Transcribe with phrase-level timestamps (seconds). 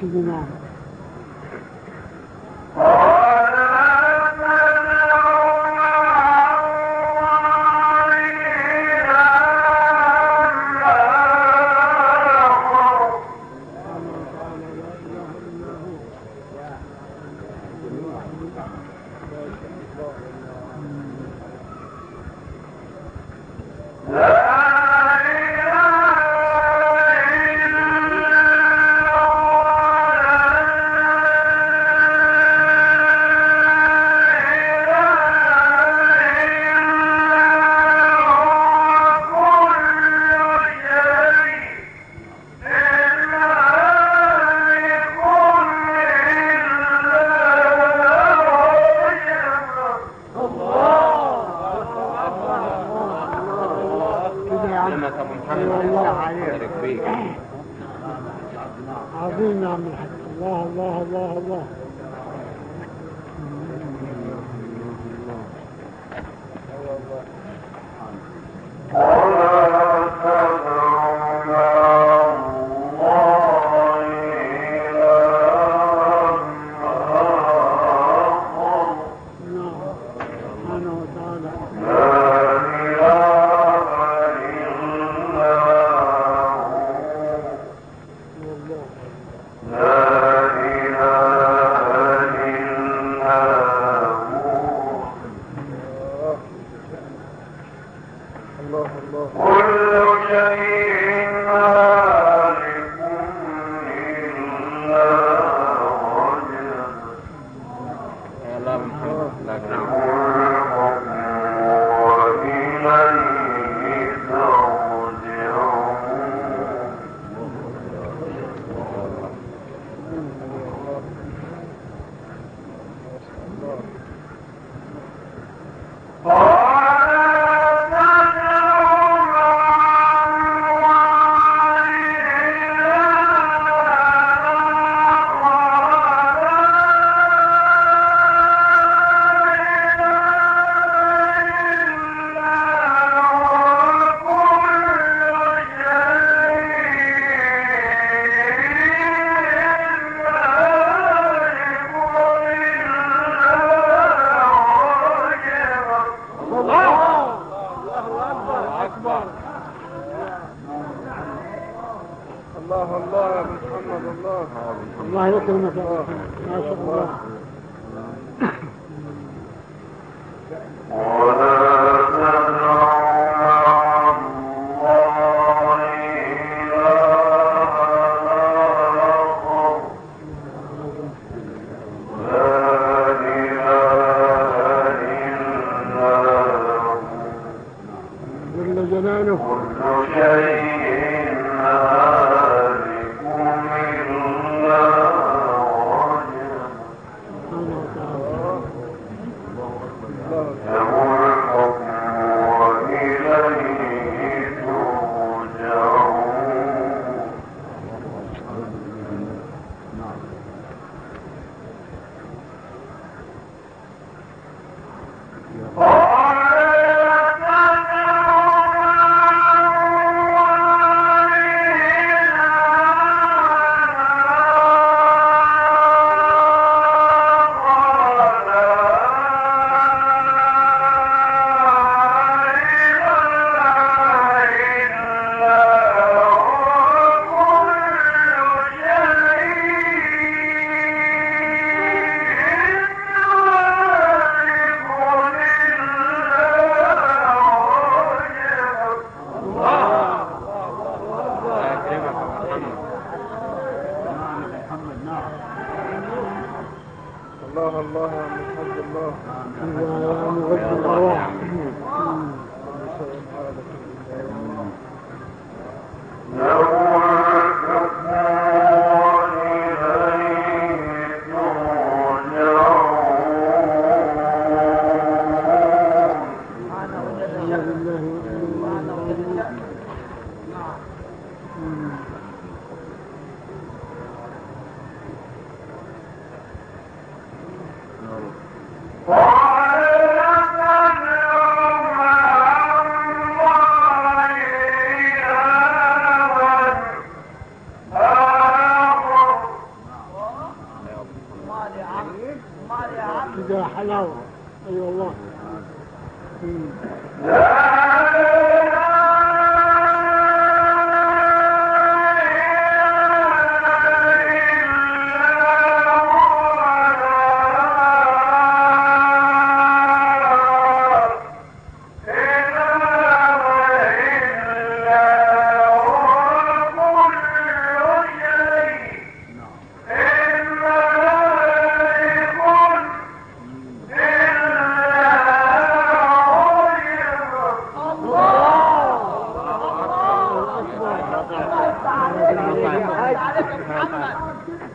[0.00, 0.53] 是这样。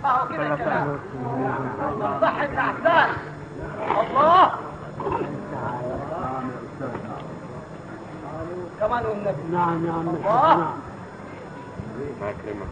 [0.05, 0.99] اهو كده الكلام
[2.21, 3.09] صح ابن عباس
[3.99, 4.51] الله!
[8.79, 9.85] كمان والنبي نعم.
[9.85, 10.55] يا عم الله!
[10.57, 10.73] نعم.
[12.21, 12.65] ما كلمة.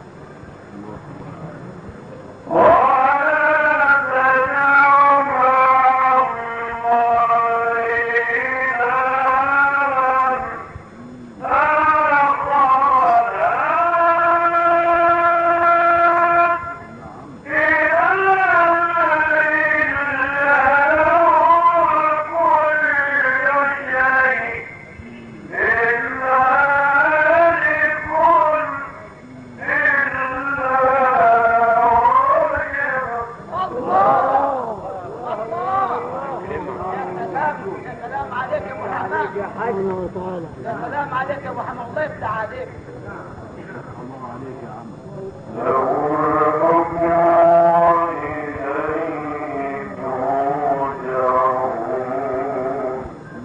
[37.66, 42.68] سلام عليك يا محمد سبحانه وتعالى يا سلام عليك يا محمد الله يفتح عليك.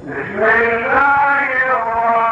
[0.00, 2.29] بسم الله الرحمن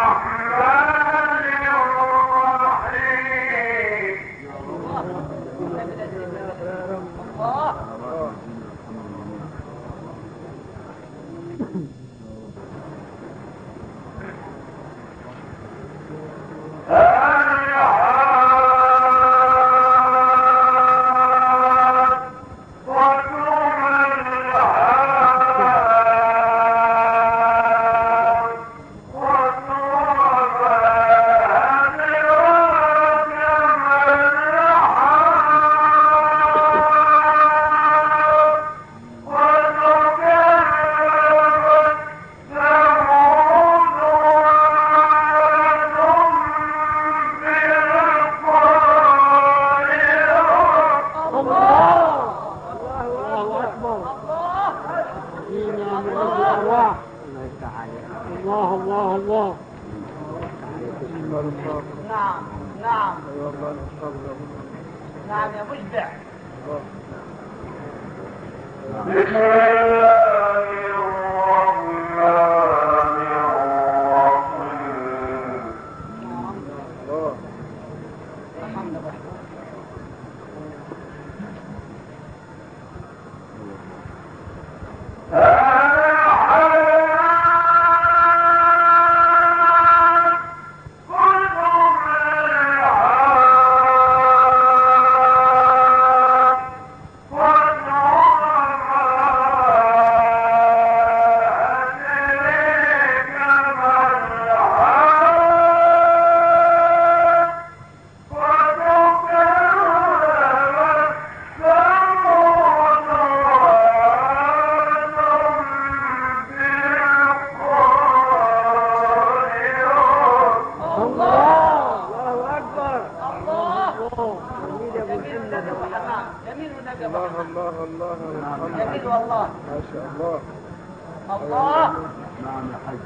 [132.69, 132.97] يا حاج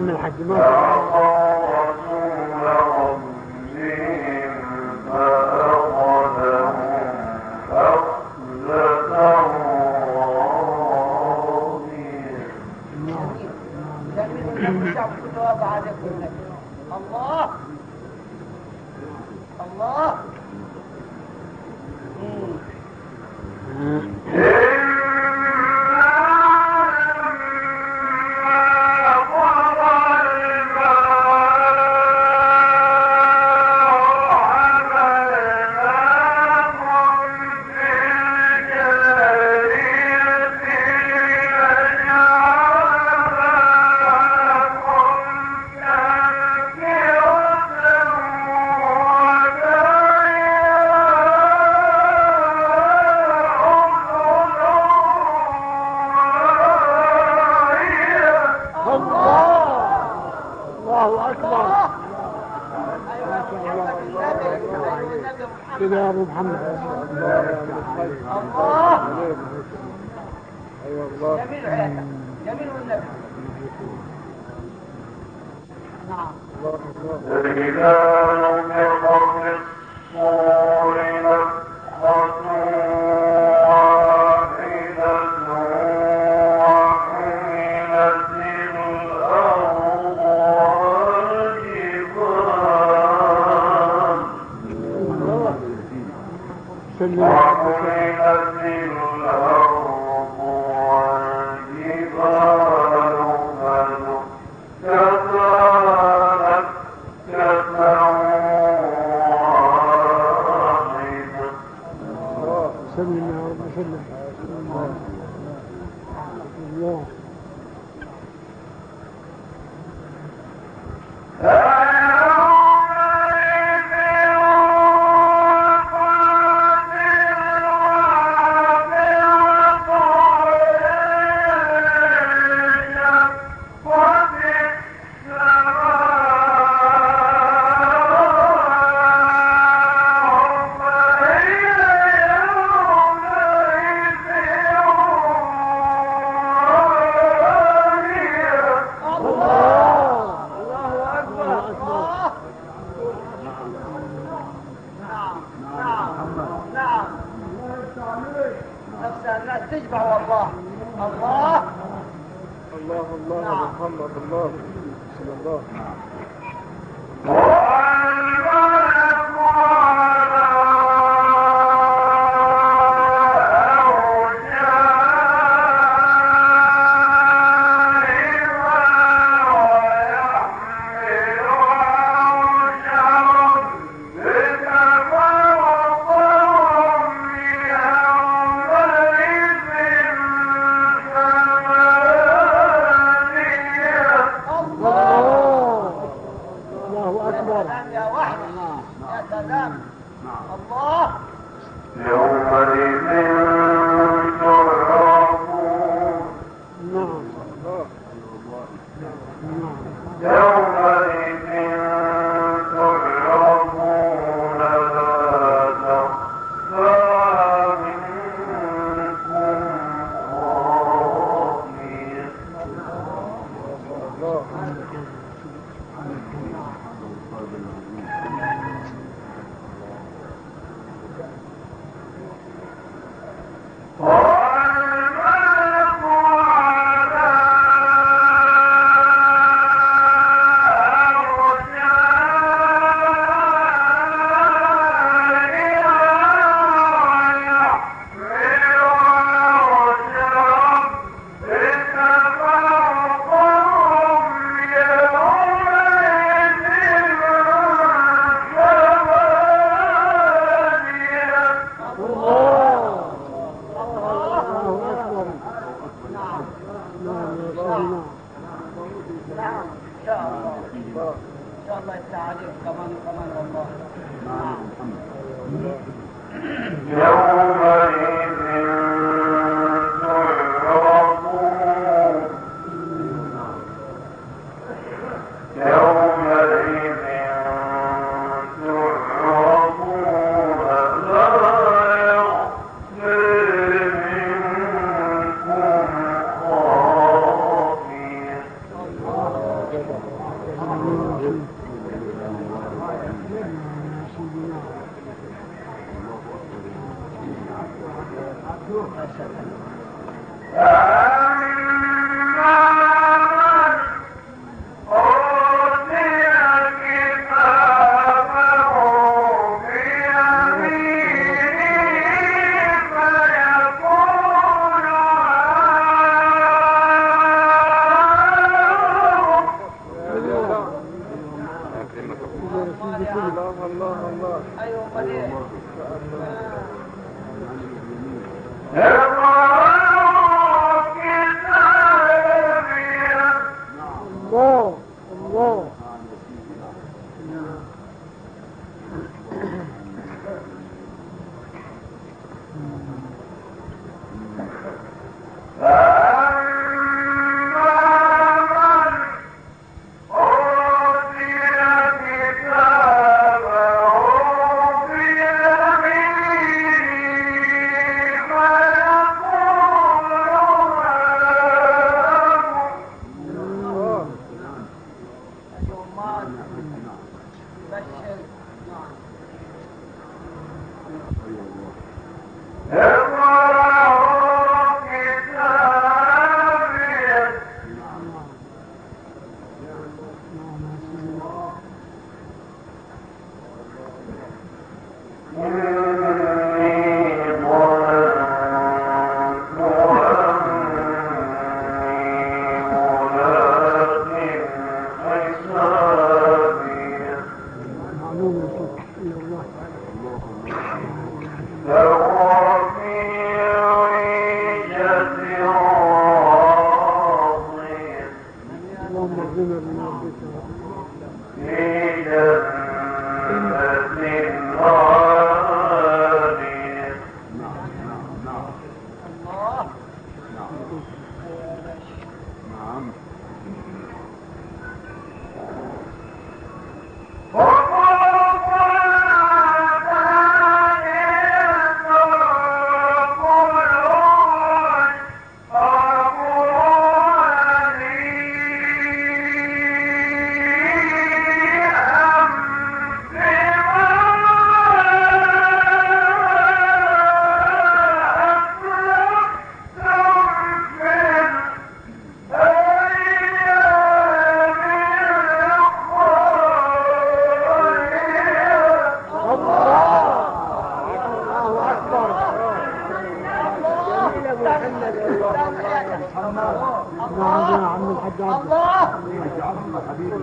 [0.00, 0.32] عم الحاج.
[97.00, 98.59] سلم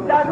[0.08, 0.24] لا